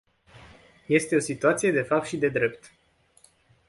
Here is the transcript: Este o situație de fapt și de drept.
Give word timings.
Este 0.89 1.15
o 1.15 1.19
situație 1.19 1.71
de 1.71 1.81
fapt 1.81 2.05
și 2.07 2.17
de 2.17 2.29
drept. 2.29 2.71